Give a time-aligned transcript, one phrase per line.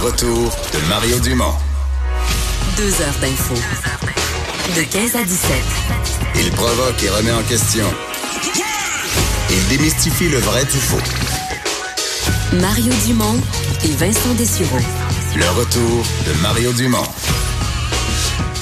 [0.00, 1.52] retour de Mario Dumont.
[2.78, 3.54] Deux heures d'info.
[4.74, 5.50] De 15 à 17.
[6.36, 7.84] Il provoque et remet en question.
[9.50, 10.96] Il démystifie le vrai du faux.
[12.54, 13.38] Mario Dumont
[13.84, 14.78] et Vincent Dessureau.
[15.36, 17.06] Le retour de Mario Dumont.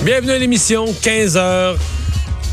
[0.03, 1.79] Bienvenue à l'émission, 15 heures.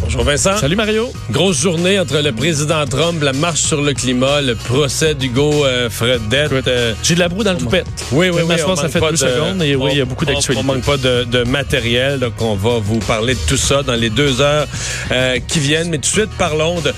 [0.01, 0.57] Bonjour Vincent.
[0.57, 1.11] Salut Mario.
[1.31, 5.89] Grosse journée entre le président Trump, la marche sur le climat, le procès d'Hugo euh,
[5.89, 6.51] Fredette.
[6.67, 7.87] euh, J'ai de la broue dans le toupette.
[8.11, 8.55] oui, oui, oui.
[8.67, 10.63] on ça fait deux de- secondes et oui, il y a beaucoup d'actualités.
[10.63, 13.95] On manque pas de, de matériel, donc on va vous parler de tout ça dans
[13.95, 14.67] les deux heures
[15.11, 15.89] euh, qui viennent.
[15.89, 16.93] Mais tout de suite, parlons de...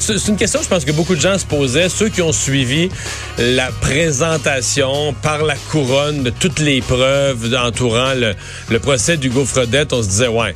[0.00, 1.88] C'est une question, je pense que beaucoup de gens se posaient.
[1.88, 2.90] Ceux qui ont suivi
[3.38, 8.34] la présentation par la couronne de toutes les preuves entourant le,
[8.68, 10.52] le procès d'Hugo Fredette, on se disait, ouais...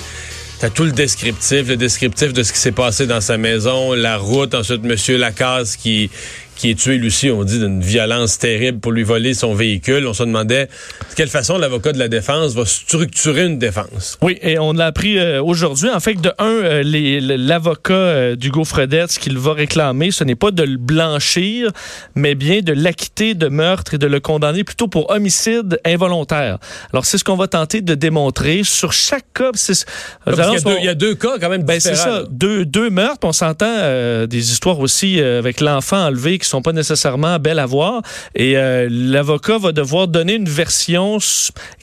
[0.60, 4.16] T'as tout le descriptif, le descriptif de ce qui s'est passé dans sa maison, la
[4.16, 6.10] route, ensuite Monsieur Lacasse qui
[6.64, 10.06] qui est tué lui aussi, on dit d'une violence terrible pour lui voler son véhicule.
[10.06, 14.16] On se demandait de quelle façon l'avocat de la défense va structurer une défense.
[14.22, 15.90] Oui, et on l'a appris euh, aujourd'hui.
[15.90, 16.82] En fait, de un, euh,
[17.36, 21.70] l'avocat euh, d'Hugo Fredette, ce qu'il va réclamer, ce n'est pas de le blanchir,
[22.14, 26.56] mais bien de l'acquitter de meurtre et de le condamner plutôt pour homicide involontaire.
[26.94, 29.50] Alors, c'est ce qu'on va tenter de démontrer sur chaque cas.
[29.52, 29.84] C'est-
[30.24, 32.22] Parce qu'il y, a deux, il y a deux cas quand même Ben, c'est ça.
[32.30, 33.20] Deux, deux meurtres.
[33.24, 37.58] On s'entend euh, des histoires aussi euh, avec l'enfant enlevé qui sont pas nécessairement belles
[37.58, 38.02] à voir.
[38.34, 41.18] Et euh, l'avocat va devoir donner une version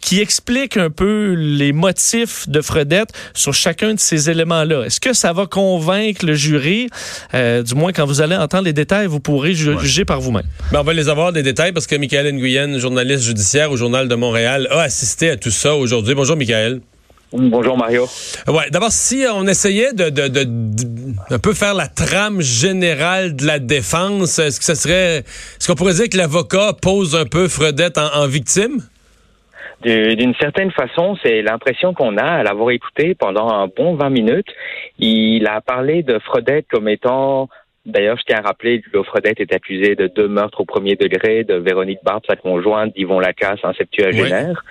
[0.01, 4.83] qui explique un peu les motifs de Fredette sur chacun de ces éléments-là.
[4.85, 6.87] Est-ce que ça va convaincre le jury?
[7.33, 10.45] Euh, du moins, quand vous allez entendre les détails, vous pourrez ju- juger par vous-même.
[10.71, 14.07] Ben, on va les avoir des détails parce que Michael Nguyen, journaliste judiciaire au Journal
[14.07, 16.15] de Montréal, a assisté à tout ça aujourd'hui.
[16.15, 16.81] Bonjour Michael.
[17.33, 18.05] Bonjour Mario.
[18.47, 23.35] Ouais, d'abord, si on essayait de, de, de, de- un peu faire la trame générale
[23.35, 27.25] de la défense, est-ce que ça serait, est-ce qu'on pourrait dire que l'avocat pose un
[27.25, 28.81] peu Fredette en, en victime?
[29.81, 34.09] Du- D'une certaine façon, c'est l'impression qu'on a à l'avoir écouté pendant un bon 20
[34.09, 34.49] minutes.
[34.99, 37.47] Il a parlé de Fredette comme étant,
[37.85, 41.45] d'ailleurs, je tiens à rappeler que Fredette est accusé de deux meurtres au premier degré,
[41.45, 44.63] de Véronique Barbe, sa conjointe, d'Yvon Lacasse, un septuagénaire.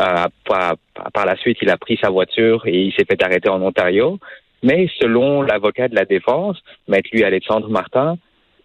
[0.00, 3.62] Euh, par, la suite, il a pris sa voiture et il s'est fait arrêter en
[3.62, 4.18] Ontario.
[4.62, 6.58] Mais selon l'avocat de la défense,
[6.88, 8.16] maître lui Alexandre Martin,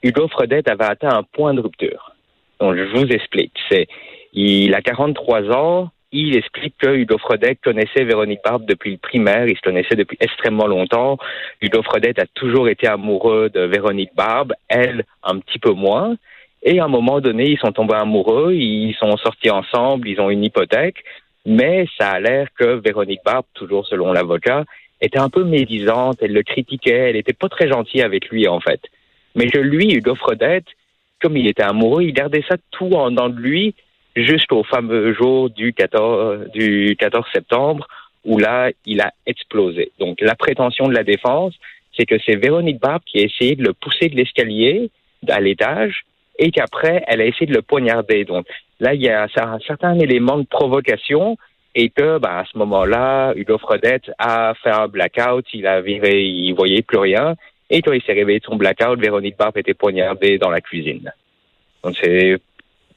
[0.03, 2.13] Hugo Fredette avait atteint un point de rupture.
[2.59, 3.53] Donc, je vous explique.
[3.69, 3.87] C'est,
[4.33, 5.89] il a 43 ans.
[6.11, 9.47] Il explique que Hugo Fredette connaissait Véronique Barbe depuis le primaire.
[9.47, 11.17] Ils se connaissaient depuis extrêmement longtemps.
[11.61, 14.53] Hugo Fredette a toujours été amoureux de Véronique Barbe.
[14.69, 16.15] Elle, un petit peu moins.
[16.63, 18.53] Et à un moment donné, ils sont tombés amoureux.
[18.53, 20.07] Ils sont sortis ensemble.
[20.07, 21.03] Ils ont une hypothèque.
[21.45, 24.65] Mais ça a l'air que Véronique Barbe, toujours selon l'avocat,
[24.99, 26.17] était un peu médisante.
[26.21, 27.09] Elle le critiquait.
[27.09, 28.81] Elle était pas très gentille avec lui, en fait.
[29.35, 30.65] Mais que lui, Hugo Fredette,
[31.21, 33.75] comme il était amoureux, il gardait ça tout en dedans de lui
[34.15, 37.87] jusqu'au fameux jour du 14, du 14 septembre
[38.25, 39.91] où là, il a explosé.
[39.99, 41.53] Donc, la prétention de la défense,
[41.95, 44.89] c'est que c'est Véronique Barbe qui a essayé de le pousser de l'escalier
[45.27, 46.03] à l'étage
[46.37, 48.25] et qu'après, elle a essayé de le poignarder.
[48.25, 48.45] Donc,
[48.79, 51.37] là, il y a un certain élément de provocation
[51.75, 56.23] et que, ben, à ce moment-là, Hugo Fredette a fait un blackout, il a viré,
[56.23, 57.35] il voyait plus rien.
[57.69, 61.11] Et quand il s'est réveillé de son blackout, Véronique Barbe était poignardée dans la cuisine.
[61.83, 62.37] Donc, c'est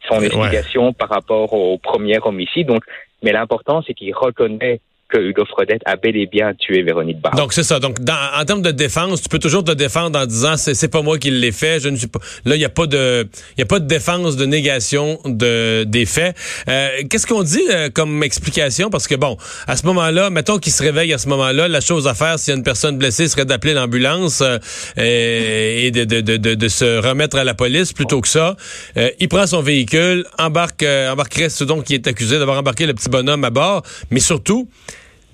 [0.08, 2.68] son explication par rapport au premier homicide.
[2.68, 2.82] Donc,
[3.22, 4.80] mais l'important, c'est qu'il reconnaît
[5.10, 7.36] que Hugo Fredette a bien tué Véronique Barbe.
[7.36, 7.78] Donc c'est ça.
[7.78, 11.02] Donc en termes de défense, tu peux toujours te défendre en disant c'est c'est pas
[11.02, 11.80] moi qui l'ai fait.
[11.80, 12.20] Je ne suis pas.
[12.44, 15.84] Là, il y a pas de il y a pas de défense de négation de
[15.84, 16.36] des faits.
[16.68, 18.90] Euh, Qu'est-ce qu'on dit euh, comme explication?
[18.90, 22.06] Parce que bon, à ce moment-là, mettons qu'il se réveille à ce moment-là, la chose
[22.06, 24.58] à faire s'il y a une personne blessée serait d'appeler l'ambulance euh,
[24.96, 28.56] et de, de, de, de, de se remettre à la police plutôt que ça.
[28.96, 32.86] Euh, il prend son véhicule, embarque euh, embarquerait ce dont qui est accusé d'avoir embarqué
[32.86, 34.68] le petit bonhomme à bord, mais surtout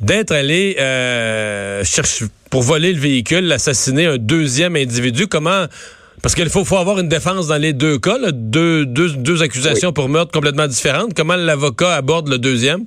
[0.00, 5.26] d'être allé euh, chercher pour voler le véhicule, assassiner un deuxième individu.
[5.26, 5.66] Comment
[6.22, 9.42] parce qu'il faut, faut avoir une défense dans les deux cas, là, deux, deux, deux
[9.42, 9.94] accusations Oui.
[9.94, 11.14] pour meurtre complètement différentes.
[11.14, 12.84] Comment l'avocat aborde le deuxième?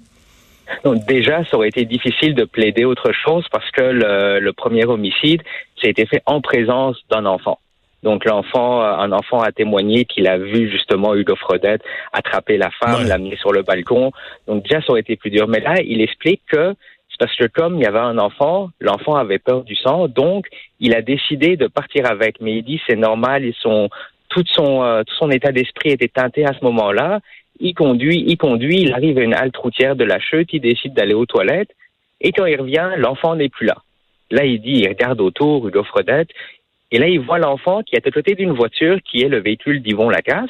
[0.83, 4.85] Donc déjà, ça aurait été difficile de plaider autre chose parce que le, le premier
[4.85, 5.41] homicide,
[5.81, 7.59] ça a été fait en présence d'un enfant.
[8.03, 11.81] Donc l'enfant, euh, un enfant a témoigné qu'il a vu justement Hugo Fredette
[12.13, 13.07] attraper la femme, Ouais.
[13.07, 14.11] l'amener sur le balcon.
[14.47, 15.47] Donc déjà, ça aurait été plus dur.
[15.47, 16.73] Mais là, il explique que
[17.19, 20.47] parce que comme il y avait un enfant, l'enfant avait peur du sang, donc
[20.79, 22.39] il a décidé de partir avec.
[22.41, 23.89] Mais il dit c'est normal, ils sont
[24.29, 27.19] tout son euh, tout son état d'esprit était teinté à ce moment-là.
[27.59, 30.93] Il conduit, il conduit, il arrive à une halte routière de la chute, il décide
[30.93, 31.75] d'aller aux toilettes,
[32.21, 33.75] et quand il revient, l'enfant n'est plus là.
[34.31, 36.29] Là, il dit, il regarde autour, Hugo Fredette,
[36.91, 39.81] et là, il voit l'enfant qui est à côté d'une voiture qui est le véhicule
[39.81, 40.49] d'Yvon Lacasse.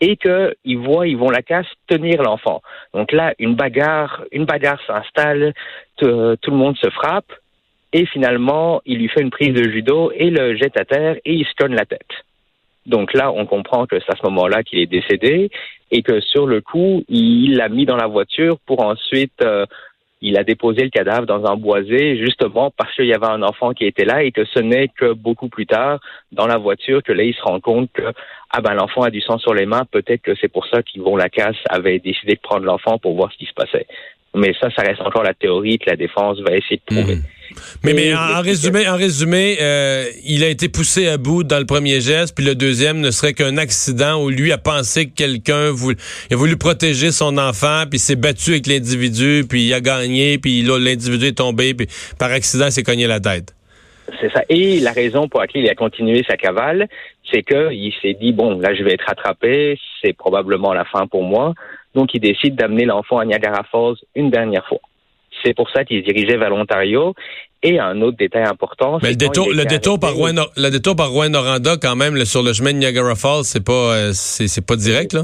[0.00, 2.62] Et qu'ils voient Yvon Lacasse tenir l'enfant.
[2.92, 5.54] Donc là, une bagarre, une bagarre s'installe,
[5.96, 7.32] tout le monde se frappe,
[7.92, 11.32] et finalement, il lui fait une prise de judo et le jette à terre et
[11.32, 12.10] il se conne la tête.
[12.84, 15.50] Donc là, on comprend que c'est à ce moment-là qu'il est décédé
[15.90, 19.66] et que sur le coup, il l'a mis dans la voiture pour ensuite euh,
[20.22, 23.72] il a déposé le cadavre dans un boisé justement parce qu'il y avait un enfant
[23.72, 26.00] qui était là et que ce n'est que beaucoup plus tard
[26.32, 28.12] dans la voiture que là il se rend compte que
[28.50, 31.16] ah ben l'enfant a du sang sur les mains, peut-être que c'est pour ça qu'Yvon
[31.16, 33.86] Lacasse avait décidé de prendre l'enfant pour voir ce qui se passait.
[34.34, 37.16] Mais ça, ça reste encore la théorie que la défense va essayer de prouver.
[37.16, 37.22] Hmm.
[37.84, 41.66] Mais, mais en, résumé, en résumé euh, il a été poussé à bout dans le
[41.66, 45.70] premier geste, puis le deuxième ne serait qu'un accident où lui a pensé que quelqu'un
[45.70, 50.62] a voulu protéger son enfant, puis s'est battu avec l'individu, puis il a gagné, puis
[50.62, 51.86] l'individu est tombé, puis
[52.18, 53.54] par accident, il s'est cogné la tête.
[54.20, 54.42] C'est ça.
[54.48, 56.88] Et la raison pour laquelle il a continué sa cavale,
[57.30, 61.24] c'est qu'il s'est dit, bon, là, je vais être attrapé, c'est probablement la fin pour
[61.24, 61.54] moi.
[61.94, 64.80] Donc, il décide d'amener l'enfant à Niagara Falls une dernière fois.
[65.46, 67.14] C'est pour ça qu'il se dirigeait vers l'Ontario.
[67.62, 68.98] Et un autre détail important.
[69.02, 72.42] Mais le détour, le détour par Rouen, le détour par Rouen Noranda, quand même, sur
[72.42, 75.22] le chemin de Niagara Falls, c'est pas, euh, c'est pas direct, là?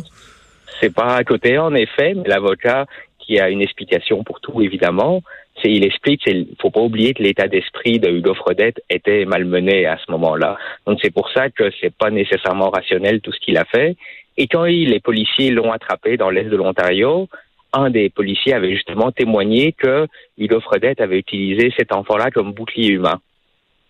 [0.81, 2.87] C'est pas à côté, en effet, mais l'avocat
[3.19, 5.23] qui a une explication pour tout, évidemment,
[5.69, 9.99] il explique, il faut pas oublier que l'état d'esprit de Hugo Frodette était malmené à
[10.05, 10.57] ce moment-là.
[10.87, 13.97] Donc c'est pour ça que c'est pas nécessairement rationnel tout ce qu'il a fait.
[14.37, 17.29] Et quand les policiers l'ont attrapé dans l'est de l'Ontario,
[17.73, 20.07] un des policiers avait justement témoigné que
[20.39, 23.21] Hugo Fredette avait utilisé cet enfant-là comme bouclier humain.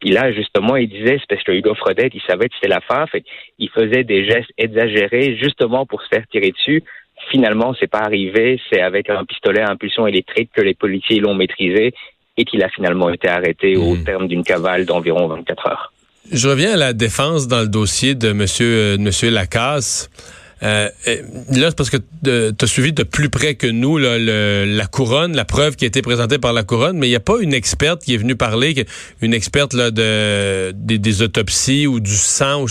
[0.00, 2.80] Puis là, justement, il disait, c'est parce que Hugo Fredette, il savait que c'était la
[2.80, 3.24] fin, fait
[3.58, 6.82] il faisait des gestes exagérés justement pour se faire tirer dessus.
[7.30, 11.34] Finalement, c'est pas arrivé, c'est avec un pistolet à impulsion électrique que les policiers l'ont
[11.36, 11.94] maîtrisé
[12.36, 14.04] et qu'il a finalement été arrêté au hmm.
[14.04, 15.92] terme d'une cavale d'environ 24 heures.
[16.30, 20.10] Je reviens à la défense dans le dossier de Monsieur, euh, monsieur Lacasse.
[20.62, 21.16] Euh, euh
[21.50, 25.44] là, c'est parce que tu as suivi de plus près que nous la couronne, la
[25.44, 28.02] preuve qui a été présentée par la couronne, mais il n'y a pas une experte
[28.02, 28.74] qui est venue parler,
[29.20, 32.64] une experte de, des, autopsies ou du sang,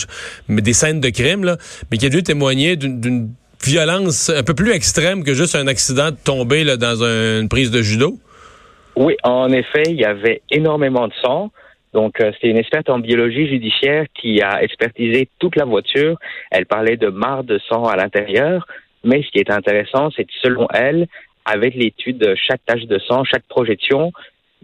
[0.47, 1.57] mais des scènes de crime,
[1.91, 3.29] mais qui est venue témoigner d'une
[3.63, 7.81] violence un peu plus extrême que juste un accident de tomber dans une prise de
[7.81, 8.17] judo.
[8.95, 11.51] Oui, en effet, il y avait énormément de sang.
[11.93, 16.17] Donc, euh, c'est une experte en biologie judiciaire qui a expertisé toute la voiture.
[16.49, 18.65] Elle parlait de marre de sang à l'intérieur.
[19.03, 21.07] Mais ce qui est intéressant, c'est que selon elle,
[21.45, 24.11] avec l'étude de chaque tache de sang, chaque projection,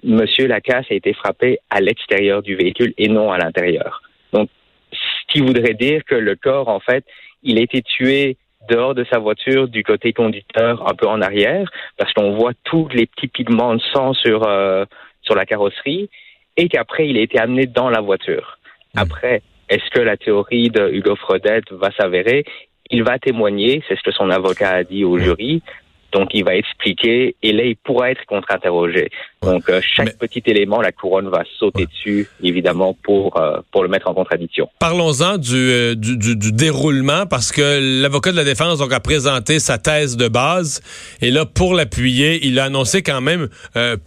[0.04, 4.02] Monsieur Lacasse a été frappé à l'extérieur du véhicule et non à l'intérieur.
[4.32, 4.50] Donc,
[4.92, 7.04] ce qui voudrait dire que le corps, en fait,
[7.44, 8.38] il a été tué
[8.70, 12.88] dehors de sa voiture, du côté conducteur, un peu en arrière, parce qu'on voit tous
[12.90, 14.86] les petits pigments de sang sur euh,
[15.24, 16.10] sur la carrosserie
[16.58, 18.58] et qu'après, il a été amené dans la voiture.
[18.96, 19.00] Hmm.
[19.00, 22.44] Après, est-ce que la théorie de Hugo Frodette va s'avérer?
[22.90, 25.20] Il va témoigner, c'est ce que son avocat a dit au hmm.
[25.20, 25.64] jury.
[26.12, 29.10] Donc, il va expliquer et là, il pourra être contre-interrogé.
[29.44, 33.90] Donc, euh, chaque petit élément, la couronne va sauter dessus, évidemment, pour, euh, pour le
[33.90, 34.68] mettre en contradiction.
[34.80, 39.00] Parlons-en du, euh, du, du, du, déroulement, parce que l'avocat de la défense donc, a
[39.00, 40.82] présenté sa thèse de base.
[41.22, 43.48] Et là, pour l'appuyer, il a annoncé quand même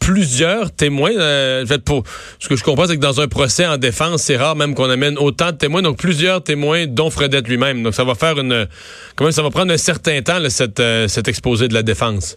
[0.01, 1.13] plusieurs témoins.
[1.67, 2.03] fait, pour,
[2.41, 4.91] ce que je comprends, c'est que dans un procès en défense, c'est rare même qu'on
[4.91, 5.83] amène autant de témoins.
[5.83, 7.83] Donc, plusieurs témoins, dont Fredette lui-même.
[7.83, 8.67] Donc, ça va faire une...
[9.15, 12.37] Quand même, ça va prendre un certain temps, là, cette, cet exposé de la défense?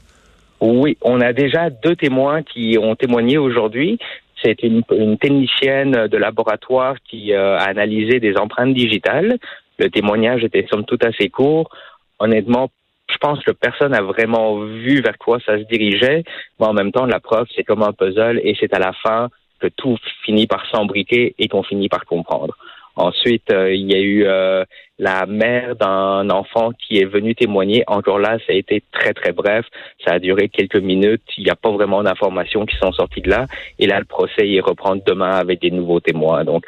[0.66, 4.00] Oui, on a déjà deux témoins qui ont témoigné aujourd'hui.
[4.42, 4.84] C'est une,
[5.18, 9.40] technicienne de laboratoire qui euh, a analysé des empreintes digitales.
[9.78, 11.70] Le témoignage était somme toute assez court.
[12.18, 12.70] Honnêtement,
[13.12, 16.24] je pense que personne n'a vraiment vu vers quoi ça se dirigeait.
[16.62, 19.28] Mais en même temps, la preuve, c'est comme un puzzle et c'est à la fin
[19.60, 22.56] que tout finit par s'embriquer et qu'on finit par comprendre.
[22.96, 24.64] Ensuite, euh, il y a eu euh,
[25.00, 27.84] la mère d'un enfant qui est venu témoigner.
[27.88, 29.66] Encore là, ça a été très, très bref.
[30.06, 31.24] Ça a duré quelques minutes.
[31.38, 33.48] Il n'y a pas vraiment d'informations qui sont sorties de là.
[33.80, 36.44] Et là, le procès, il reprend demain avec des nouveaux témoins.
[36.44, 36.66] Donc,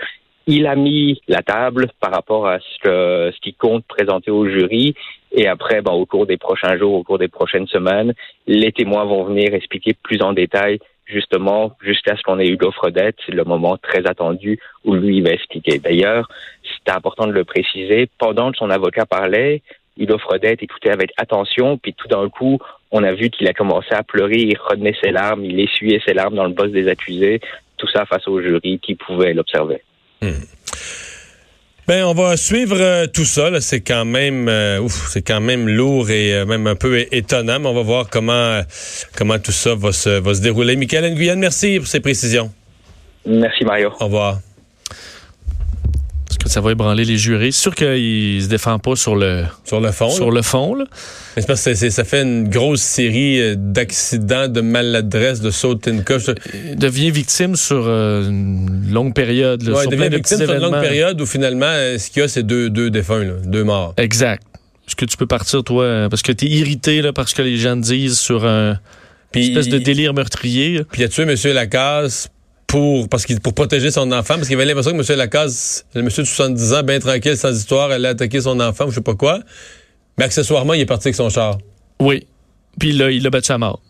[0.48, 4.48] il a mis la table par rapport à ce, que, ce qui compte présenter au
[4.48, 4.96] jury.
[5.32, 8.14] Et après, ben, au cours des prochains jours, au cours des prochaines semaines,
[8.48, 13.16] les témoins vont venir expliquer plus en détail justement, jusqu'à ce qu'on ait Hugo Frodette,
[13.26, 15.80] c'est le moment très attendu où lui va expliquer.
[15.80, 16.28] D'ailleurs,
[16.64, 19.62] c'était important de le préciser, pendant que son avocat parlait,
[19.98, 22.60] Hugo Frodette écoutait avec attention, puis tout d'un coup,
[22.92, 26.14] on a vu qu'il a commencé à pleurer, il retenait ses larmes, il essuyait ses
[26.14, 27.40] larmes dans le boss des accusés,
[27.78, 29.82] tout ça face au jury qui pouvait l'observer.
[30.22, 30.44] Hmm.
[31.88, 33.62] Ben, on va suivre euh, tout ça.
[33.62, 37.60] C'est quand même, euh, ouf, c'est quand même lourd et euh, même un peu étonnant.
[37.60, 38.62] Mais on va voir comment,
[39.16, 40.76] comment tout ça va se, va se dérouler.
[40.78, 42.52] Michael Nguyen, merci pour ces précisions.
[43.28, 43.92] Merci Mario.
[44.00, 44.40] Au revoir.
[46.56, 47.52] Ça va ébranler les jurés.
[47.52, 50.10] C'est sûr qu'il se défend pas sur le, Sur le fond.
[50.10, 50.38] sur là.
[50.38, 50.74] le fond.
[50.74, 50.86] Là.
[51.36, 56.06] Mais parce que ça fait une grosse série euh, d'accidents, de maladresse, de sautes une
[56.06, 56.24] coche.
[56.54, 59.64] Il devient victime sur euh, une longue période.
[59.64, 62.10] Là, Ouais, sur il devient de victime sur une longue période où finalement, euh, ce
[62.10, 63.94] qu'il y a, c'est deux, deux défunts, là, deux morts.
[63.98, 64.42] Exact.
[64.88, 67.42] Est-ce que tu peux partir, toi, euh, parce que tu es irrité là, parce que
[67.42, 68.80] les gens disent sur un
[69.34, 70.86] Puis espèce de délire meurtrier?
[70.90, 71.36] Puis il a tué M.
[71.54, 72.30] Lacasse
[72.76, 75.18] pour, parce qu'il, pour protéger son enfant, parce qu'il avait l'impression que M.
[75.18, 78.90] Lacasse, le monsieur de 70 ans, bien tranquille, sans histoire, allait attaquer son enfant ou
[78.90, 79.40] je sais pas quoi.
[80.18, 81.58] Mais accessoirement, il est parti avec son char.
[82.02, 82.28] Oui.
[82.78, 83.82] Puis là, il l'a battu à mort.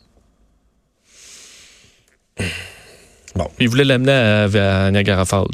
[3.35, 3.49] Bon.
[3.59, 5.47] Il voulait l'amener à, à Niagara Falls.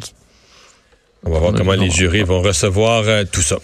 [1.24, 3.56] On va voir On comment les jurés vont recevoir euh, tout ça.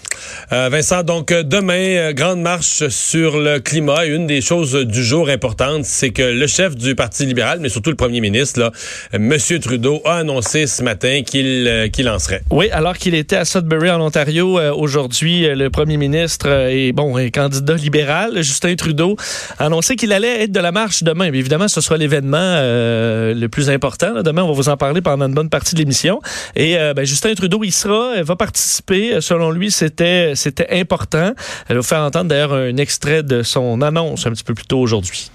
[0.53, 4.07] Euh, Vincent, donc euh, demain, euh, grande marche sur le climat.
[4.07, 7.69] Et une des choses du jour importantes, c'est que le chef du Parti libéral, mais
[7.69, 8.73] surtout le premier ministre, là,
[9.13, 9.37] M.
[9.61, 12.43] Trudeau, a annoncé ce matin qu'il qu'il lancerait.
[12.51, 17.31] Oui, alors qu'il était à Sudbury, en Ontario, aujourd'hui, le premier ministre et bon, et
[17.31, 19.17] candidat libéral, Justin Trudeau,
[19.59, 21.31] a annoncé qu'il allait être de la marche demain.
[21.31, 24.23] Mais évidemment, ce sera l'événement le plus important.
[24.23, 26.21] Demain, on va vous en parler pendant une bonne partie de l'émission.
[26.57, 29.21] Et ben, Justin Trudeau, il sera, va participer.
[29.21, 31.35] Selon lui, c'était c'était important.
[31.69, 34.67] Elle va vous faire entendre d'ailleurs un extrait de son annonce un petit peu plus
[34.67, 35.31] tôt aujourd'hui.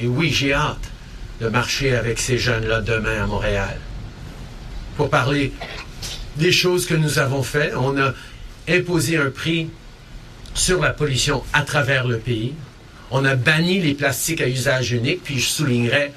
[0.00, 0.90] Et oui, j'ai hâte
[1.40, 3.76] de marcher avec ces jeunes-là demain à Montréal.
[4.96, 5.52] Pour parler
[6.36, 8.12] des choses que nous avons faites, on a
[8.68, 9.70] imposé un prix
[10.54, 12.54] sur la pollution à travers le pays.
[13.10, 16.12] On a banni les plastiques à usage unique, puis je soulignerais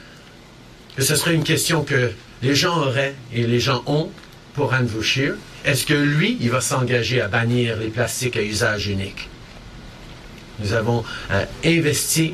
[0.95, 4.09] que ce serait une question que les gens auraient et les gens ont
[4.53, 5.35] pour Andrew Scheer.
[5.65, 9.29] Est-ce que lui, il va s'engager à bannir les plastiques à usage unique?
[10.59, 12.33] Nous avons euh, investi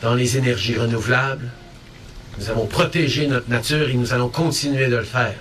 [0.00, 1.50] dans les énergies renouvelables.
[2.38, 5.34] Nous avons protégé notre nature et nous allons continuer de le faire.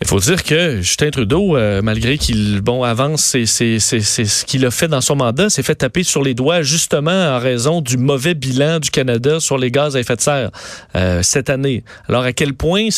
[0.00, 4.72] Il faut dire que Justin Trudeau, euh, malgré qu'il bon avance, c'est ce qu'il a
[4.72, 8.34] fait dans son mandat, s'est fait taper sur les doigts justement en raison du mauvais
[8.34, 10.50] bilan du Canada sur les gaz à effet de serre
[10.96, 11.84] euh, cette année.
[12.08, 12.88] Alors à quel point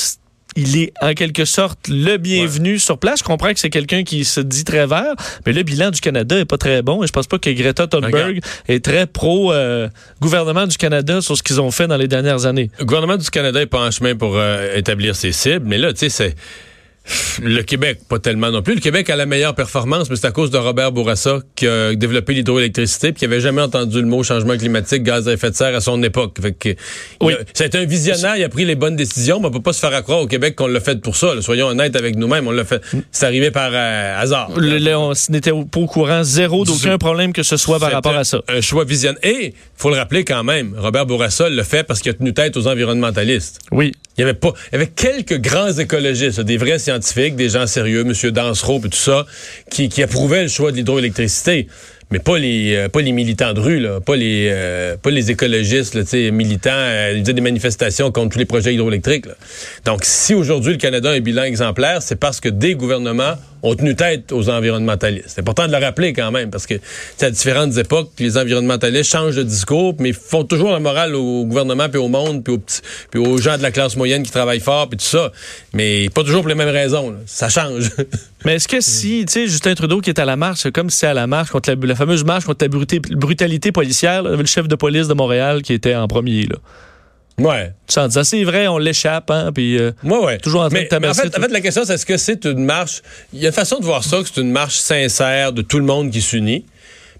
[0.56, 3.20] il est en quelque sorte le bienvenu sur place.
[3.20, 5.14] Je comprends que c'est quelqu'un qui se dit très vert,
[5.46, 7.86] mais le bilan du Canada est pas très bon et je pense pas que Greta
[7.86, 9.88] Thunberg est très pro euh,
[10.20, 12.70] gouvernement du Canada sur ce qu'ils ont fait dans les dernières années.
[12.78, 15.92] Le gouvernement du Canada est pas en chemin pour euh, établir ses cibles, mais là,
[15.92, 16.34] tu sais, c'est
[17.42, 18.74] le Québec, pas tellement non plus.
[18.76, 21.94] Le Québec a la meilleure performance, mais c'est à cause de Robert Bourassa qui a
[21.94, 25.54] développé l'hydroélectricité, puis qui avait jamais entendu le mot changement climatique, gaz à effet de
[25.56, 26.38] serre à son époque.
[26.40, 26.68] Fait que,
[27.20, 27.34] Oui.
[27.52, 29.92] c'est un visionnaire, il a pris les bonnes décisions, mais on peut pas se faire
[29.94, 31.34] accroire au Québec qu'on l'a fait pour ça.
[31.34, 31.42] là.
[31.42, 32.80] Soyons honnêtes avec nous-mêmes, on l'a fait.
[33.12, 34.50] C'est arrivé par euh, hasard.
[34.56, 38.16] Le- le- on n'était pas au courant zéro d'aucun problème que ce soit par rapport
[38.16, 38.40] à ça.
[38.48, 39.18] Un choix visionnaire.
[39.22, 42.56] Et, faut le rappeler quand même, Robert Bourassa le fait parce qu'il a tenu tête
[42.56, 43.58] aux environnementalistes.
[43.72, 43.92] Oui.
[44.16, 46.93] Il y avait pas, il y avait quelques grands écologistes, des vrais scientifiques,
[47.36, 48.30] des gens sérieux, M.
[48.30, 49.26] Dansereau et tout ça,
[49.70, 51.68] qui, qui approuvaient le choix de l'hydroélectricité.
[52.10, 55.30] Mais pas les, euh, pas les militants de rue, là, pas les, euh, pas les
[55.30, 59.26] écologistes, là, militants, euh, des manifestations contre tous les projets hydroélectriques.
[59.26, 59.34] là.
[59.84, 63.34] Donc, si aujourd'hui le Canada a un bilan exemplaire, c'est parce que des gouvernements
[63.64, 65.28] ont tenu tête aux environnementalistes.
[65.28, 66.74] C'est important de le rappeler quand même, parce que
[67.22, 71.88] à différentes époques, les environnementalistes changent de discours, mais font toujours la morale au gouvernement,
[71.88, 74.60] puis au monde, puis aux, petits, puis aux gens de la classe moyenne qui travaillent
[74.60, 75.32] fort, puis tout ça.
[75.72, 77.10] Mais pas toujours pour les mêmes raisons.
[77.10, 77.16] là.
[77.26, 77.90] Ça change.
[78.44, 80.90] Mais est-ce que si, tu sais, Justin Trudeau qui est à la marche, c'est comme
[80.90, 84.22] si c'est à la marche contre la, la fameuse marche contre la brutalité, brutalité policière,
[84.22, 86.56] là, le chef de police de Montréal qui était en premier, là.
[87.38, 87.72] ouais.
[87.86, 90.38] Tu en disant, c'est vrai, on l'échappe, hein, puis euh, Ouais, ouais.
[90.38, 91.40] Toujours en train mais, de tabasser mais en, fait, tout.
[91.40, 93.02] en fait, la question, c'est est-ce que c'est une marche?
[93.32, 95.78] Il y a une façon de voir ça, que c'est une marche sincère de tout
[95.78, 96.64] le monde qui s'unit.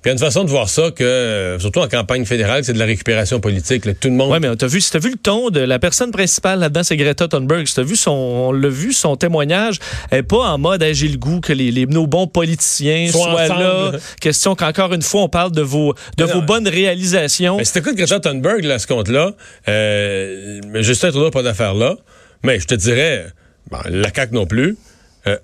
[0.05, 2.63] Puis il y a une façon de voir ça que, euh, surtout en campagne fédérale,
[2.63, 3.87] c'est de la récupération politique.
[3.87, 3.95] là.
[3.95, 4.31] Tout le monde.
[4.31, 7.27] Ouais, mais t'as vu, t'as vu le ton de la personne principale là-dedans, c'est Greta
[7.27, 7.67] Thunberg.
[7.75, 9.79] T'as vu son, on l'a vu, son témoignage,
[10.11, 13.49] elle est pas en mode, j'ai le goût que les, les, nos bons politiciens Soient
[13.49, 13.93] là.
[14.21, 17.57] Question qu'encore une fois, on parle de vos, de vos bonnes réalisations.
[17.57, 19.33] Mais si t'écoutes Greta Thunberg, là, à ce compte-là,
[19.71, 21.97] euh, Justin Trudeau pas d'affaire là.
[22.43, 23.25] Mais je te dirais,
[23.71, 24.77] bon, la CAQ non plus.
[25.27, 25.39] Euh,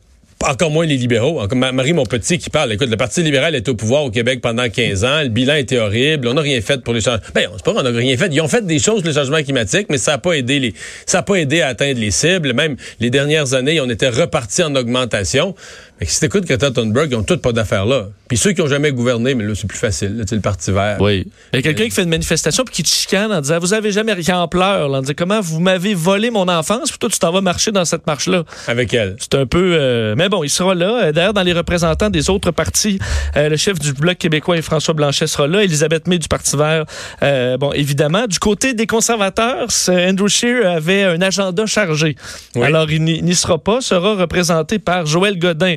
[0.48, 1.40] encore moins les libéraux.
[1.54, 2.72] Marie Montpetit qui parle.
[2.72, 5.22] Écoute, le Parti libéral est au pouvoir au Québec pendant 15 ans.
[5.22, 6.28] Le bilan était horrible.
[6.28, 7.22] On n'a rien fait pour les changements.
[7.34, 8.28] Ben, c'est pas qu'on n'a rien fait.
[8.32, 10.74] Ils ont fait des choses pour les changements climatiques, mais ça n'a pas aidé les,
[11.04, 12.54] ça a pas aidé à atteindre les cibles.
[12.54, 15.54] Même les dernières années, on était reparti en augmentation.
[16.00, 18.06] Mais si t'écoutes Greta Thunberg, ils ont toutes pas d'affaires là.
[18.28, 20.16] Puis ceux qui ont jamais gouverné, mais là, c'est plus facile.
[20.16, 20.96] Là, sais, le Parti vert.
[21.00, 21.26] Oui.
[21.52, 23.74] Il y a quelqu'un qui fait une manifestation puis qui te chicane en disant Vous
[23.74, 26.98] avez jamais rien en pleurs, là, en disant Comment vous m'avez volé mon enfance, puis
[26.98, 28.44] toi, tu t'en vas marcher dans cette marche-là.
[28.66, 29.16] Avec elle.
[29.18, 29.74] C'est un peu.
[29.78, 31.02] euh, mais bon, il sera là.
[31.04, 32.98] Euh, D'ailleurs, dans les représentants des autres partis,
[33.36, 35.62] euh, le chef du Bloc québécois et François Blanchet sera là.
[35.64, 36.84] Elisabeth May du Parti vert.
[37.22, 38.26] euh, bon, évidemment.
[38.26, 42.16] Du côté des conservateurs, c'est- Andrew Scheer avait un agenda chargé.
[42.54, 42.62] Oui.
[42.64, 43.80] Alors, il n'y n'y sera pas.
[43.80, 45.74] Sera représenté par Joël Godin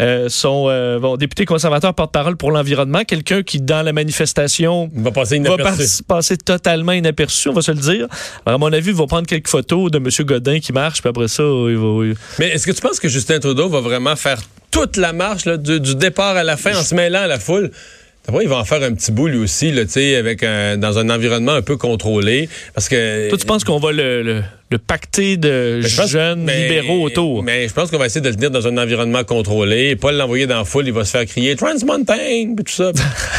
[0.00, 5.10] euh, son euh, bon, député conservateur porte-parole pour l'environnement, quelqu'un qui, dans la manifestation, va
[5.10, 6.02] passer va inaperçu.
[6.02, 8.06] pas- passer totalement inaperçu, on va se le dire.
[8.44, 10.08] Alors, à mon avis, il va prendre quelques photos de M.
[10.26, 12.14] Godin qui marche, puis après ça, il va...
[12.38, 14.38] Mais est-ce que tu penses que Justin Trudeau va vraiment faire
[14.70, 17.38] toute la marche là, du, du départ à la fin en se mêlant à la
[17.38, 17.70] foule?
[18.26, 20.76] D'abord, il va en faire un petit bout lui aussi, là, tu sais, avec un-
[20.76, 22.48] dans un environnement un peu contrôlé.
[22.74, 23.28] Parce que.
[23.28, 27.42] Toi, tu penses qu'on va le, le, le pacter de pense- jeunes mais- libéraux autour?
[27.42, 30.46] Mais je pense qu'on va essayer de le tenir dans un environnement contrôlé, pas l'envoyer
[30.46, 32.90] dans la foule, il va se faire crier Trans Mountain, puis tout ça.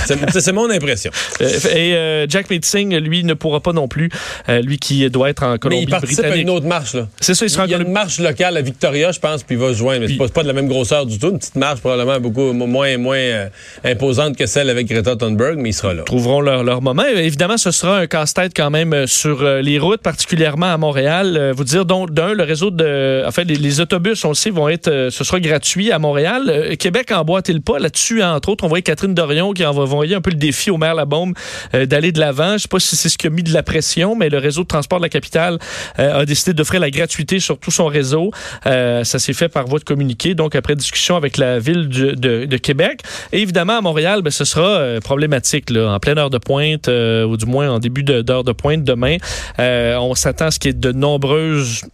[0.40, 1.12] c'est mon impression.
[1.42, 4.10] Euh, et euh, Jack Meeting, lui, ne pourra pas non plus.
[4.50, 6.02] Euh, lui qui doit être en Mais il Colombie-Britannique.
[6.02, 7.08] participe à une autre marche, là.
[7.20, 9.56] C'est ça, il sera Il y a une marche locale à Victoria, je pense, puis
[9.56, 10.02] il va se joindre.
[10.02, 11.30] Mais c'est pas, pas de la même grosseur du tout.
[11.32, 13.50] Une petite marche probablement beaucoup moins, moins euh,
[13.84, 16.04] imposante que celle avec Greta Thunberg, mais il sera là.
[16.04, 17.04] trouveront leur, leur moment.
[17.06, 21.17] Évidemment, ce sera un casse-tête quand même sur les routes, particulièrement à Montréal.
[21.26, 24.36] Euh, vous dire donc d'un, le réseau de, en fait, les, les autobus, on le
[24.36, 26.44] sait, vont être, euh, ce sera gratuit à Montréal.
[26.50, 28.24] Euh, Québec emboîte le pas là-dessus.
[28.24, 31.34] Entre autres, on voyait Catherine Dorion qui envoyait un peu le défi au maire Labaume
[31.74, 32.54] euh, d'aller de l'avant.
[32.54, 34.64] Je sais pas si c'est ce qui a mis de la pression, mais le réseau
[34.64, 35.58] de transport de la capitale
[35.98, 38.32] a décidé d'offrir la gratuité sur tout son réseau.
[38.64, 43.02] Ça s'est fait par voie de communiqué, donc après discussion avec la ville de, Québec.
[43.32, 47.38] Et évidemment, à Montréal, ben, ce sera problématique là, en pleine heure de pointe, ou
[47.38, 49.18] du moins en début d'heure de, pointe demain.
[49.58, 51.86] On s'attend à ce qu'il y ait de nombreuses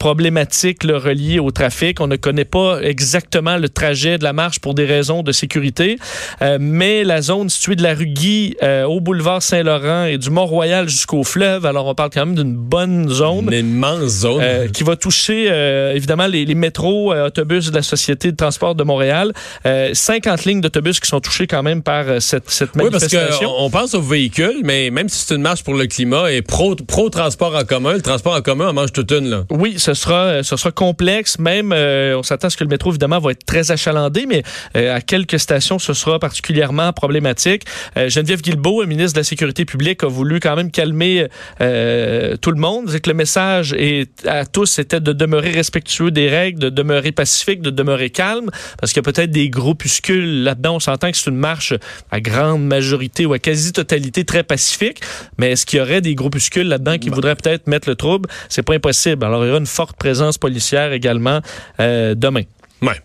[0.00, 2.00] problématiques là, reliées au trafic.
[2.00, 5.98] On ne connaît pas exactement le trajet de la marche pour des raisons de sécurité,
[6.42, 10.30] Euh, mais la zone située de la rue Guy euh, au boulevard Saint-Laurent et du
[10.30, 13.52] Mont-Royal jusqu'au fleuve, alors on parle quand même d'une bonne zone.
[13.52, 14.40] Une immense zone.
[14.42, 18.36] Euh, qui va toucher euh, évidemment les, les métros, euh, autobus de la Société de
[18.36, 19.32] transport de Montréal.
[19.66, 23.02] Euh, 50 lignes d'autobus qui sont touchées quand même par euh, cette, cette oui, parce
[23.12, 23.50] manifestation.
[23.52, 26.74] qu'on pense aux véhicules, mais même si c'est une marche pour le climat et pro,
[26.74, 29.28] pro transport en commun, le transport en commun en mange toute une.
[29.28, 29.44] Là.
[29.50, 31.38] Oui, ce sera, euh, ce sera complexe.
[31.38, 34.42] Même, euh, on s'attend à ce que le métro, évidemment, va être très achalandé, mais
[34.76, 37.64] euh, à quelques stations, ce sera particulièrement problématique.
[37.96, 41.26] Euh, Geneviève Guilbeault, ministre de la Sécurité publique, a voulu quand même calmer
[41.58, 42.90] tout le monde.
[42.90, 47.12] C'est que le message est, à tous était de demeurer respectueux des règles, de demeurer
[47.12, 50.76] pacifique, de demeurer calme, parce qu'il y a peut-être des groupuscules là-dedans.
[50.76, 51.74] On s'entend que c'est une marche
[52.10, 55.00] à grande majorité ou à quasi-totalité très pacifique,
[55.38, 58.28] mais est-ce qu'il y aurait des groupuscules là-dedans qui voudraient peut-être mettre le trouble?
[58.48, 59.24] C'est pas impossible.
[59.24, 61.40] Alors, il y aura une forte présence policière également
[61.80, 62.42] euh, demain.
[62.82, 63.00] Ouais.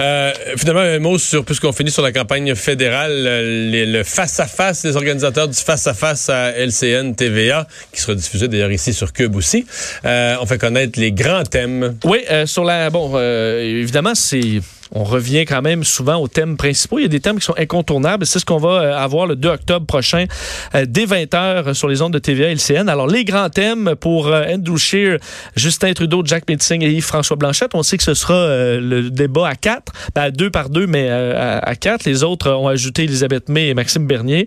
[0.00, 4.84] Euh, finalement, un mot sur, puisqu'on finit sur la campagne fédérale, euh, les- le face-à-face,
[4.84, 9.66] les organisateurs du face-à-face à LCN TVA, qui sera diffusé d'ailleurs ici sur Cube aussi.
[10.04, 11.96] Euh, on fait connaître les grands thèmes.
[12.04, 12.90] Oui, euh, sur la.
[12.90, 14.60] Bon, évidemment, c'est.
[14.94, 16.98] On revient quand même souvent aux thèmes principaux.
[16.98, 18.24] Il y a des thèmes qui sont incontournables.
[18.26, 20.26] C'est ce qu'on va euh, avoir le 2 octobre prochain,
[20.74, 22.88] euh, dès 20h sur les ondes de TVA et LCN.
[22.88, 25.18] Alors, les grands thèmes pour euh, Andrew Scheer,
[25.56, 27.72] Justin Trudeau, Jack Metzing et Yves-François Blanchette.
[27.74, 31.74] On sait que ce sera le débat à quatre, ben, deux par deux, mais à,
[31.74, 32.04] quatre.
[32.04, 34.46] Les autres ont ajouté Elisabeth May et Maxime Bernier.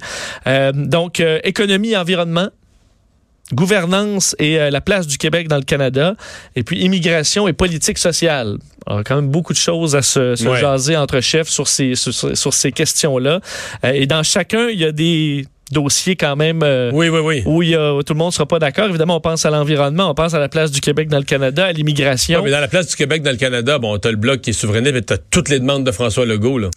[0.73, 2.49] Donc, économie et environnement
[3.53, 6.15] gouvernance et euh, la place du Québec dans le Canada,
[6.55, 8.57] et puis immigration et politique sociale.
[8.85, 10.59] Alors, quand même beaucoup de choses à se, se Ouais.
[10.59, 13.39] jaser entre chefs sur ces, sur, sur ces questions-là.
[13.85, 17.43] Euh, et dans chacun, il y a des dossiers quand même euh, Oui, oui, oui.
[17.45, 18.85] où il y a, tout le monde ne sera pas d'accord.
[18.87, 21.65] Évidemment, on pense à l'environnement, on pense à la place du Québec dans le Canada,
[21.65, 22.39] à l'immigration.
[22.39, 24.51] Ouais, mais dans la place du Québec, dans le Canada, bon, t'as le bloc qui
[24.51, 26.69] est souverainiste, mais t'as toutes les demandes de François Legault, là.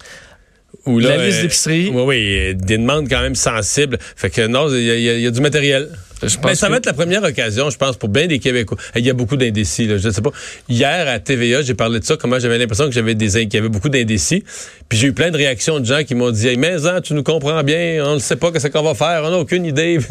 [0.87, 1.90] Où, là, La liste euh, d'épicerie.
[1.92, 3.98] Oui, oui, des demandes quand même sensibles.
[4.16, 5.88] Fait que non, il y, a- y y du matériel.
[6.22, 8.38] Je pense Mais ça que- va être la première occasion, je pense, pour bien des
[8.38, 8.76] Québécois.
[8.94, 9.96] Il y a beaucoup d'indécis, là.
[9.96, 10.30] Je sais pas.
[10.68, 13.56] Hier, à TVA, j'ai parlé de ça, comment j'avais l'impression que j'avais des, qu'il y
[13.56, 14.44] avait beaucoup d'indécis.
[14.88, 17.14] Puis j'ai eu plein de réactions de gens qui m'ont dit, hey, mais hein, tu
[17.14, 19.98] nous comprends bien, on ne sait pas ce qu'on va faire, on n'a aucune idée.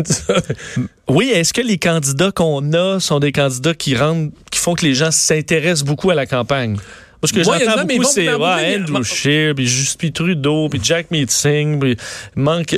[1.08, 4.86] Oui, est-ce que les candidats qu'on a sont des candidats qui rendent, qui font que
[4.86, 6.78] les gens s'intéressent beaucoup à la campagne?
[7.22, 11.98] Parce que j'entends beaucoup, c'est ouais, Andrew Scheer, puis Justin Trudeau, puis Jack Meeting, puis
[12.36, 12.78] il manque...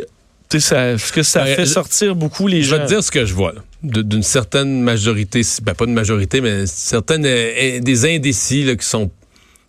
[0.50, 2.78] Tu sais, ça, est-ce que ça fait je- sortir beaucoup les Je gens?
[2.78, 3.62] vais te dire ce que je vois, là.
[3.84, 9.10] D'une certaine majorité, ben pas de majorité, mais certaines euh, des indécis là, qui sont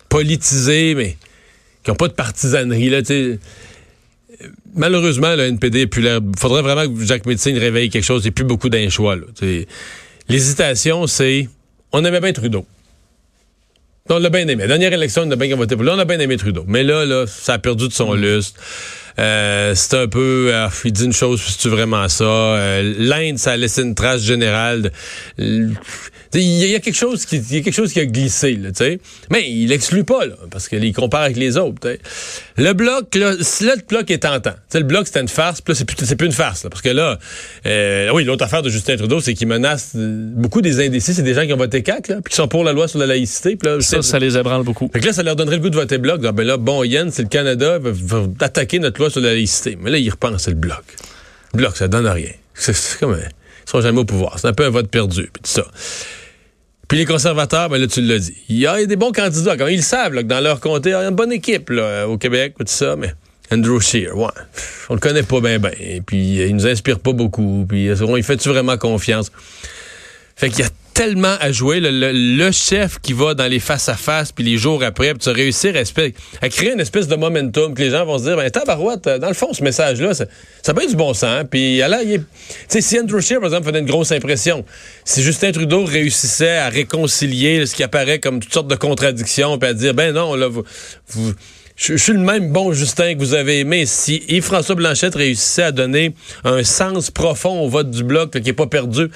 [0.09, 1.17] politisés, mais
[1.83, 2.89] qui n'ont pas de partisanerie.
[2.89, 3.39] Là, sais.
[4.75, 6.19] Malheureusement, le NPD est plus l'air.
[6.37, 8.21] faudrait vraiment que Jacques Médecine réveille quelque chose.
[8.23, 9.15] Il n'y a plus beaucoup d'un choix.
[9.15, 9.23] là.
[10.29, 11.47] L'hésitation, c'est.
[11.91, 12.65] On aimait bien Trudeau.
[14.09, 14.67] On l'a bien aimé.
[14.67, 15.85] Dernière élection, on a bien voté pour.
[15.85, 16.65] Là, on a bien aimé Trudeau.
[16.67, 18.59] Mais là, là, ça a perdu de son lustre.
[19.17, 22.23] Euh, c'est un peu, euh, il dit une chose, puis c'est vraiment ça.
[22.25, 24.91] Euh, L'Inde, ça a laissé une trace générale.
[25.37, 25.69] de-
[26.35, 28.69] Il y, y a quelque chose qui, y a quelque chose qui a glissé, là,
[28.71, 28.99] tu sais.
[29.29, 31.79] Mais il l'exclut pas, là, parce qu'il compare avec les autres.
[31.81, 31.99] tu sais.
[32.57, 34.51] Le bloc, là, là, le bloc est tentant.
[34.51, 36.63] Tu sais, le bloc, c'était une farce, puis là, c'est plus, c'est plus une farce,
[36.63, 37.19] là, parce que là,
[37.65, 41.21] euh, oui, l'autre affaire de Justin Trudeau, c'est qu'il menace euh, beaucoup des indécis, c'est
[41.23, 43.05] des gens qui ont voté CAC, là, puis qui sont pour la loi sur la
[43.05, 44.89] laïcité, puis là, Ça, ça les ébranle beaucoup.
[44.91, 46.21] fait que là, ça leur donnerait le goût de voter bloc.
[46.25, 49.33] Ah, ben là, bon, Yann, c'est le Canada, va, va attaquer notre loi sur la
[49.33, 49.77] laïcité.
[49.79, 50.83] Mais là, ils repensent, c'est le bloc.
[51.53, 52.31] Le bloc, ça donne rien.
[52.55, 54.39] C'est c'est comme, un- ils sont jamais au pouvoir.
[54.39, 55.65] C'est un peu un vote perdu, puis tout ça.
[56.93, 58.35] Puis les conservateurs, ben là, tu l'as dit.
[58.49, 59.57] Il y a des bons candidats.
[59.57, 62.19] Quand ils savent, que dans leur comté, il y a une bonne équipe là, au
[62.19, 63.15] Québec, tout ça, mais
[63.51, 64.27] Andrew Scheer, ouais.
[64.89, 65.59] On le connaît pas bien.
[65.79, 67.65] Et puis, il nous inspire pas beaucoup.
[67.67, 69.31] Puis, on lui fait-tu vraiment confiance?
[70.35, 71.79] Fait qu'il y a tellement à jouer.
[71.79, 75.29] Le, le- le chef qui va dans les face-à-face, puis les jours après, puis tu
[75.29, 75.79] réussir à,
[76.45, 79.17] à créer une espèce de momentum que les gens vont se dire, ben tabarouette, euh,
[79.19, 80.25] dans le fond, ce message-là, ça,
[80.61, 81.45] ça peut être du bon sens.
[81.49, 82.81] Puis là, il est...
[82.81, 84.63] Si Andrew Scheer, par exemple, faisait une grosse impression,
[85.05, 89.69] si Justin Trudeau réussissait à réconcilier ce qui apparaît comme toutes sortes de contradictions, puis
[89.69, 90.63] à dire, ben non, là, vous...
[91.09, 91.33] vous-
[91.75, 93.85] je, suis le même bon Justin que vous avez aimé.
[93.85, 98.53] Si Yves-François Blanchette réussissait à donner un sens profond au vote du Bloc qui n'est
[98.53, 99.09] pas perdu,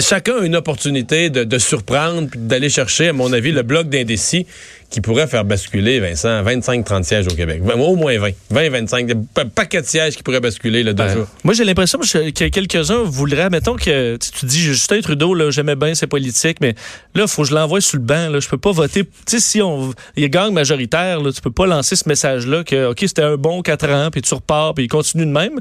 [0.00, 3.88] chacun a une opportunité de, de surprendre puis d'aller chercher, à mon avis, le Bloc
[3.88, 4.46] d'indécis
[4.92, 7.62] qui pourrait faire basculer, Vincent, 25-30 sièges au Québec.
[7.64, 8.30] Au moins 20.
[8.52, 9.16] 20-25.
[9.36, 11.26] Un paquet de sièges qui pourraient basculer le deux Ben, jours.
[11.42, 15.50] moi, j'ai l'impression que que quelques-uns voudraient, mettons que tu tu dis Justin Trudeau, là,
[15.50, 16.74] j'aimais bien ses politiques, mais
[17.14, 18.28] là, il faut que je l'envoie sur le banc.
[18.28, 19.04] Là, je peux pas voter.
[19.04, 22.90] Tu sais, si on, il gagne majoritaire, là, tu peux pas lancer ce message-là que,
[22.90, 25.58] OK, c'était un bon quatre ans, puis tu repars, puis il continue de même.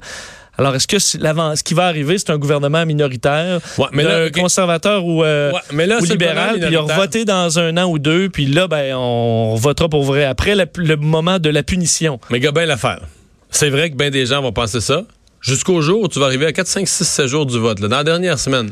[0.61, 4.27] Alors, est-ce que ce qui va arriver, c'est un gouvernement minoritaire, Ouais, mais là, d'un
[4.27, 4.39] ok.
[4.41, 6.97] conservateur ou, euh, Ouais, mais là, ou c'est le libéral, puis il a minoritaire.
[6.97, 10.65] voté dans un an ou deux, puis là, ben, on votera pour vrai après la-
[10.75, 12.19] le moment de la punition.
[12.29, 13.01] Mais gars, ben l'affaire.
[13.49, 15.03] C'est vrai que bien des gens vont penser ça.
[15.41, 17.87] Jusqu'au jour où tu vas arriver à 4, 5, 6, 7 jours du vote, là,
[17.87, 18.71] dans la dernière semaine,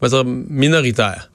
[0.00, 1.30] on va dire minoritaire.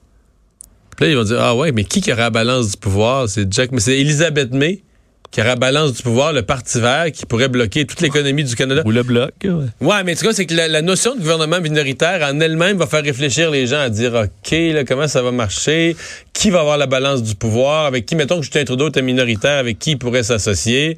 [0.96, 3.28] Puis là, ils vont dire Ah ouais, mais qui qui aura la balance du pouvoir?
[3.28, 4.82] C'est Jack, mais c'est Elisabeth May
[5.30, 8.54] qui aura la balance du pouvoir, le Parti vert, qui pourrait bloquer toute l'économie du
[8.54, 8.82] Canada.
[8.84, 9.32] Ou le bloc.
[9.44, 9.50] ouais.
[9.80, 12.76] Ouais, mais en tout cas, c'est que la, la notion de gouvernement minoritaire en elle-même
[12.78, 15.96] va faire réfléchir les gens à dire OK, là, comment ça va marcher,
[16.32, 19.58] qui va avoir la balance du pouvoir, avec qui, mettons que Justin Trudeau était minoritaire,
[19.58, 20.96] avec qui il pourrait s'associer?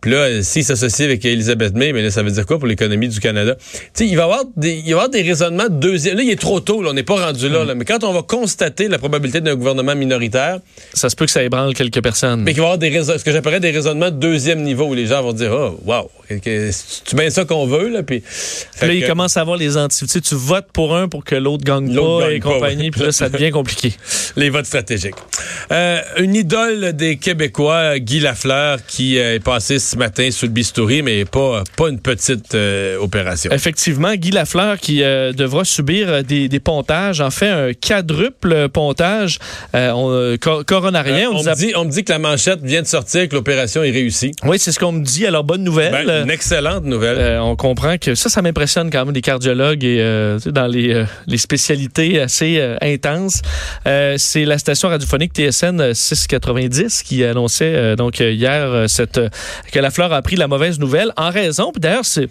[0.00, 2.68] Puis là, euh, s'il s'associe avec Elisabeth May, mais là, ça veut dire quoi pour
[2.68, 3.56] l'économie du Canada?
[3.56, 6.16] Tu sais, il va y avoir des, il va avoir des raisonnements de deuxième.
[6.16, 7.74] Là, il est trop tôt, là, on n'est pas rendu là, là.
[7.74, 10.58] Mais quand on va constater la probabilité d'un gouvernement minoritaire,
[10.94, 12.42] Ça se peut que ça ébranle quelques personnes.
[12.42, 14.84] mais qu'il va y avoir des raisons, ce que j'appellerais des raisonnements de deuxième niveau
[14.84, 18.22] où les gens vont dire, oh, wow, tu bien ça qu'on veut, là, puis.
[18.82, 20.04] Là, il que- commence à avoir les anti.
[20.04, 22.84] Tu sais, tu votes pour un pour que l'autre gagne pas gagne et pas, compagnie.
[22.84, 22.90] ouais.
[22.90, 23.92] Puis là, ça devient compliqué.
[24.36, 25.14] Les votes stratégiques.
[25.72, 30.52] Euh, une idole des Québécois, Guy Lafleur, qui euh, est passé ce matin sous le
[30.52, 33.50] bistouri, mais pas, pas une petite euh, opération.
[33.50, 39.38] Effectivement, Guy Lafleur qui euh, devra subir des, des pontages, en fait un quadruple pontage
[39.74, 41.30] on, co- coronarien.
[41.30, 43.34] On, nous me a- dit, on me dit que la manchette vient de sortir, que
[43.34, 44.32] l'opération est réussie.
[44.44, 45.26] Oui, c'est ce qu'on me dit.
[45.26, 46.06] Alors, bonne nouvelle.
[46.06, 47.18] Ben, une excellente nouvelle.
[47.18, 50.92] Euh, on comprend que ça, ça m'impressionne quand même, les cardiologues et euh, dans les,
[50.92, 53.42] euh, les spécialités assez euh, intenses.
[53.86, 59.18] Euh, c'est la station radiophonique TSN 690 qui annonçait euh, donc euh, hier euh, cette,
[59.18, 59.28] euh,
[59.72, 62.28] que la fleur a appris la mauvaise nouvelle en raison, puis d'ailleurs, c'est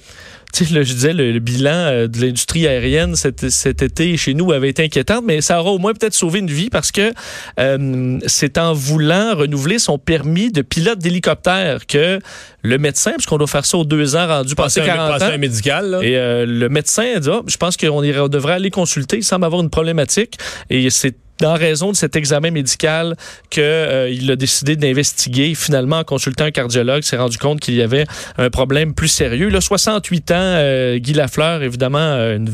[0.53, 4.15] tu sais, là, je disais, le, le bilan euh, de l'industrie aérienne cet, cet été
[4.17, 6.91] chez nous avait été inquiétant, mais ça aura au moins peut-être sauvé une vie parce
[6.91, 7.11] que
[7.59, 12.19] euh, c'est en voulant renouveler son permis de pilote d'hélicoptère que
[12.63, 15.35] le médecin, puisqu'on doit faire ça aux deux ans rendu passé Passer un, 40 passer
[15.35, 15.99] ans, médical, là.
[16.01, 19.17] et euh, le médecin a dit, Ah, je pense qu'on devrait aller consulter.
[19.17, 20.37] Il semble avoir une problématique.
[20.69, 23.15] Et c'est en raison de cet examen médical
[23.49, 25.55] qu'il a décidé d'investiguer.
[25.55, 28.05] Finalement, en consultant un cardiologue, s'est rendu compte qu'il y avait
[28.37, 29.49] un problème plus sérieux.
[29.49, 32.49] Là, 68 ans, euh, Guy Lafleur, évidemment, euh, une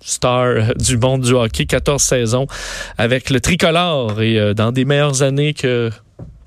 [0.00, 2.46] star euh, du monde du hockey, 14 saisons
[2.96, 5.90] avec le tricolore et euh, dans des meilleures années que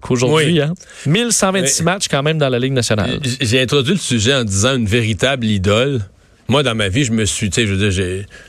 [0.02, 0.54] qu'aujourd'hui.
[0.54, 0.62] Oui.
[0.62, 0.74] Hein?
[1.06, 3.20] 1126 Mais- matchs quand même dans la Ligue nationale.
[3.40, 6.02] J'ai introduit le sujet en disant une véritable idole.
[6.52, 7.92] Moi, dans ma vie, je me suis, tu sais, je veux dire,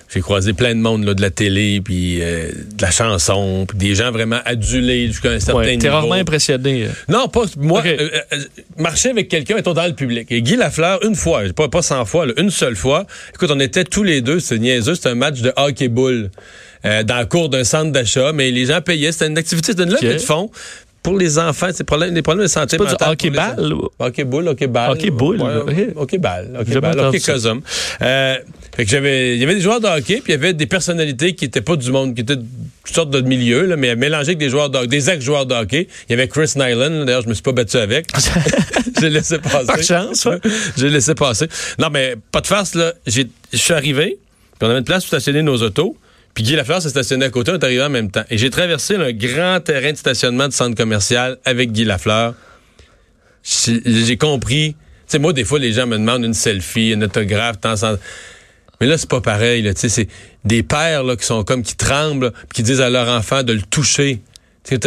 [0.08, 3.78] j'ai, croisé plein de monde là, de la télé, puis euh, de la chanson, puis
[3.78, 5.78] des gens vraiment adulés jusqu'à un certain Ouais.
[5.78, 6.88] T'es rarement impressionné.
[7.08, 7.80] Non, pas moi.
[7.86, 8.38] Euh, euh,
[8.76, 10.32] marcher avec quelqu'un, étant dans le public.
[10.32, 13.06] Et Guy Lafleur, une fois, pas, pas 100 fois, là, une seule fois.
[13.32, 16.32] Écoute, on était tous les deux, c'est niaiseux, c'était un match de hockey boule
[16.84, 19.12] euh, dans le cours d'un centre d'achat, mais les gens payaient.
[19.12, 20.50] C'était une activité, c'était une levée de fonds.
[21.02, 23.10] Pour les enfants, c'est problème, les problèmes de santé pas du mentale.
[23.10, 23.30] hockey
[23.72, 24.68] ou- Hockey boule, hockey.
[24.92, 27.32] Hockey boule, Ouais, hockey balle, J'ai hockey pas entendu hockey ça.
[27.32, 27.60] cosum.
[28.02, 28.36] Euh,
[28.76, 30.66] fait que j'avais, il y avait des joueurs de hockey, puis il y avait des
[30.66, 32.44] personnalités qui étaient pas du monde, qui étaient de
[32.84, 35.88] toutes sortes de milieux, là, mais mélangés avec des joueurs de, des ex-joueurs de hockey.
[36.08, 38.06] Il y avait Chris Nyland, d'ailleurs, je me suis pas battu avec.
[39.00, 39.66] J'ai laissé passer.
[39.66, 40.38] Par chance, ouais.
[40.76, 41.46] J'ai laissé passer.
[41.80, 42.92] Non, mais pas de farce, là.
[43.06, 44.18] J'ai- Je suis arrivé,
[44.58, 45.96] puis on avait une place pour stationner nos autos.
[46.34, 48.24] Puis Guy Lafleur s'est stationné à côté, on est arrivé en même temps.
[48.30, 52.34] Et j'ai traversé un grand terrain de stationnement de centre commercial avec Guy Lafleur.
[53.44, 54.74] J'ai compris.
[54.74, 57.96] Tu sais, moi, des fois, les gens me demandent une selfie, un autographe, temps sans...
[58.80, 59.62] Mais là, c'est pas pareil.
[59.62, 60.08] Tu sais, C'est
[60.44, 63.52] des pères là, qui sont comme qui tremblent, puis qui disent à leur enfant de
[63.52, 64.22] le toucher.
[64.64, 64.78] Tu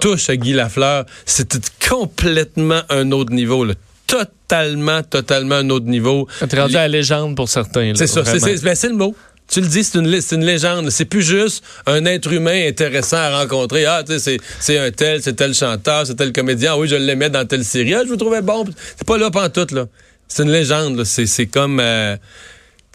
[0.00, 3.64] touches à Guy Lafleur, c'est complètement un autre niveau.
[3.64, 3.74] Là.
[4.06, 6.28] Totalement, totalement un autre niveau.
[6.38, 7.92] C'est rendu à la légende pour certains.
[7.96, 9.16] C'est ça, c'est ben, c'est le mot.
[9.48, 10.90] Tu le dis, c'est une, une légende.
[10.90, 13.84] C'est plus juste un être humain intéressant à rencontrer.
[13.86, 16.72] Ah, tu sais, c'est- c'est un tel, c'est tel chanteur, c'est tel comédien.
[16.74, 17.94] Ah oui, je l'aimais dans telle série.
[17.94, 18.64] Ah, je vous trouvais bon.
[18.96, 19.86] C'est pas là pantoute, là.
[20.26, 21.04] C'est une légende, là.
[21.04, 21.78] C'est c'est comme...
[21.80, 22.16] euh,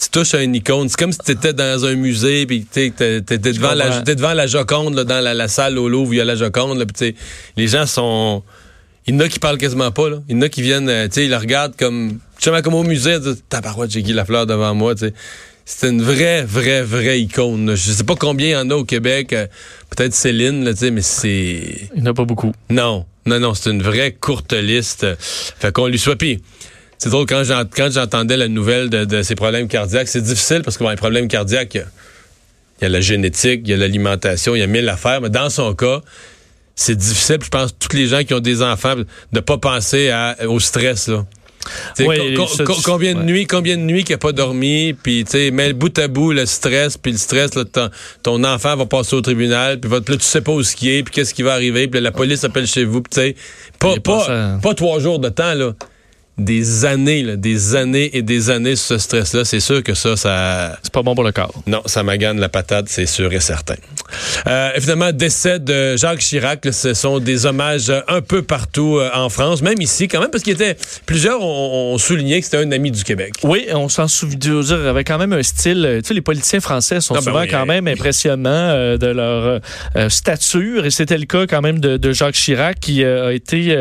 [0.02, 0.90] tu touches à une icône.
[0.90, 4.48] C'est comme si tu étais dans un musée, puis tu étais devant, la, devant la
[4.48, 6.80] Joconde, là, dans la, la salle au Louvre, où il y a la Joconde.
[6.80, 7.16] Là, tu sais,
[7.56, 8.44] les gens sont...
[9.08, 10.10] Il y en a qui parlent quasiment pas.
[10.10, 10.18] Là.
[10.28, 12.20] Il y en a qui viennent, euh, tu sais, ils la regardent comme...
[12.36, 13.18] Justement, comme au musée,
[13.50, 15.14] tabarouette, j'ai Guy Lafleur devant moi, tu sais.
[15.65, 17.67] C'est une vraie, vraie, vraie icône.
[17.67, 17.76] là.
[17.76, 19.32] Je sais pas combien il y en a au Québec.
[19.34, 19.47] euh,
[19.89, 21.89] Peut-être Céline, là, mais c'est...
[21.95, 22.52] Il n'y en a pas beaucoup.
[22.69, 25.06] Non, non, non, c'est une vraie courte liste.
[25.19, 26.41] Fait qu'on lui soit Puis,
[26.97, 30.62] C'est drôle, quand j'ent- quand j'entendais la nouvelle de, de ses problèmes cardiaques, c'est difficile
[30.63, 31.88] parce que bon, les problèmes cardiaques, il y a-
[32.80, 35.30] il y, a la génétique, il y a l'alimentation, il y a mille affaires, mais
[35.30, 36.02] dans son cas,
[36.76, 37.38] c'est difficile.
[37.39, 38.95] puis Je pense que tous les gens qui ont des enfants,
[39.32, 41.26] de pas penser à- au stress, là.
[42.00, 43.26] Oui, co- co- combien de ouais.
[43.26, 46.32] nuits, combien de nuits qu'il n'a pas dormi, puis tu sais, le bout à bout
[46.32, 47.89] le stress, puis le stress, là, ton,
[48.24, 51.04] ton enfant va passer au tribunal, puis là tu sais pas où ce qui est,
[51.04, 53.36] puis qu'est-ce qui va arriver, puis la police appelle chez vous, puis tu sais,
[53.80, 55.74] pas, pas pas trois jours de temps là,
[56.38, 60.15] des années, là, des années et des années sur ce stress-là, c'est sûr que ça,
[60.15, 61.54] ça, C'est pas bon pour le corps.
[61.67, 63.76] non, ça magane la patate, c'est sûr et certain.
[64.48, 68.98] Euh, évidemment, décès de Jacques Chirac, là, ce sont des hommages euh, un peu partout
[68.98, 72.58] euh, en France, même ici quand même, parce qu'il était plusieurs ont, souligné que c'était
[72.58, 73.34] un ami du Québec.
[73.44, 76.00] Oui, on s'en souvient, avec quand même un style.
[76.02, 77.67] Tu sais, les politiciens français sont Ah ben souvent oui, quand hey.
[77.67, 79.60] même impressionnants euh, de leur
[80.10, 83.76] stature, et c'était le cas quand même de, de Jacques Chirac, qui a été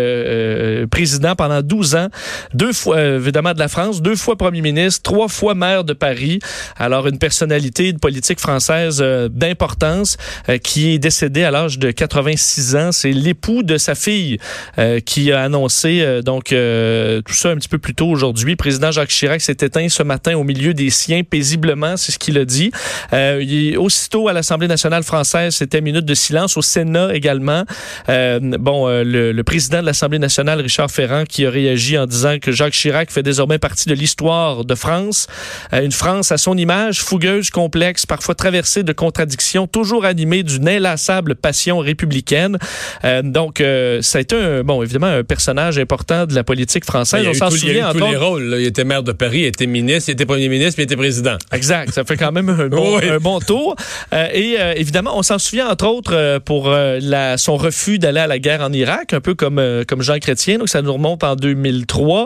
[0.90, 2.08] président pendant 12 ans,
[2.54, 5.92] deux fois, euh, évidemment, de la France, deux fois premier ministre, trois fois maire de
[5.92, 6.38] Paris.
[6.76, 10.16] Alors, une personnalité de politique française euh, d'importance
[10.48, 12.92] euh, qui est décédé à l'âge de 86 ans.
[12.92, 14.38] C'est l'époux de sa fille
[14.78, 18.56] euh, qui a annoncé euh, donc euh, tout ça un petit peu plus tôt aujourd'hui.
[18.56, 22.38] Président Jacques Chirac s'est éteint ce matin au milieu des siens paisiblement, c'est ce qu'il
[22.38, 22.70] a dit.
[23.12, 26.56] Euh, il, aussitôt à l'Assemblée nationale française, c'était minute de silence.
[26.56, 27.64] Au Sénat également.
[28.08, 32.06] Euh, bon, euh, le, le président de l'Assemblée nationale, Richard Ferrand, qui a réagi en
[32.06, 35.26] disant que Jacques Chirac fait désormais partie de l'histoire de France.
[35.72, 40.68] Euh, une France à son image, fougueuse, complexe, parfois traversée de contradictions, toujours animée d'une
[40.68, 42.58] inlassable passion républicaine.
[43.04, 46.84] Euh, donc, euh, ça a été, un, bon, évidemment, un personnage important de la politique
[46.84, 47.20] française.
[47.22, 48.42] Il y a On eu tout- il y a eu souvient, tous les rôles.
[48.44, 48.58] là.
[48.58, 50.96] Il était maire de Paris, il était ministre, il était premier ministre, puis il était
[50.96, 51.36] président.
[51.52, 53.08] Exact, ça fait quand même un bon, Oui.
[53.08, 53.74] un bon tour.
[54.12, 58.38] Euh, et évidemment, on s'en souvient entre autres pour la, son refus d'aller à la
[58.38, 60.58] guerre en Irak, un peu comme, comme Jean Chrétien.
[60.58, 62.19] Donc ça nous remonte en 2003,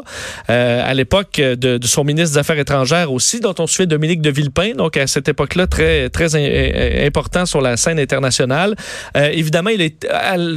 [0.51, 4.31] euh, à l'époque de, son ministre des Affaires étrangères aussi, dont on souvient Dominique de
[4.31, 4.73] Villepin.
[4.73, 6.35] Donc à cette époque-là, très très
[7.07, 8.75] important sur la scène internationale.
[9.17, 10.07] Euh, évidemment, il est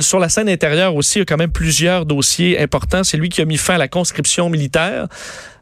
[0.02, 1.19] sur la scène intérieure aussi.
[1.19, 3.04] Il y a quand même plusieurs dossiers importants.
[3.04, 5.08] C'est lui qui a mis fin à la conscription militaire.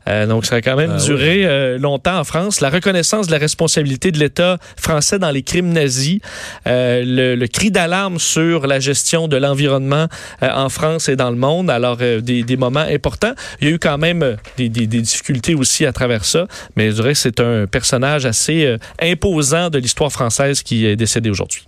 [0.08, 2.62] Euh, donc, ça a quand même Ah duré euh, longtemps en France.
[2.62, 6.20] La reconnaissance de la responsabilité de l'État français dans les crimes nazis,
[6.68, 10.08] euh, le, le cri d'alarme sur la gestion de l'environnement
[10.41, 11.70] en France et dans le monde.
[11.70, 13.34] Alors, des, des moments importants.
[13.62, 16.89] Il y a eu quand même des, des- des difficultés aussi à travers ça, mais
[16.91, 21.63] je dirais que c'est un personnage assez imposant de l'histoire française qui est décédé aujourd'hui.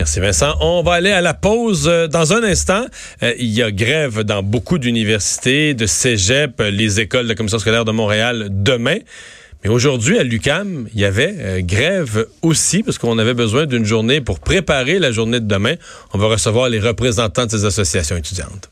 [0.00, 0.56] Merci Vincent.
[0.60, 2.86] On va aller à la pause euh, dans un instant.
[3.22, 7.34] Euh, il y a grève dans beaucoup d'universités, de cégep, euh, les écoles de la
[7.34, 8.96] Commission scolaire de Montréal demain.
[9.62, 14.22] Mais aujourd'hui, à l'UCAM, il y avait grève aussi parce qu'on avait besoin d'une journée
[14.22, 15.74] pour préparer la journée de demain.
[16.14, 18.70] On va recevoir les représentants de ces associations étudiantes.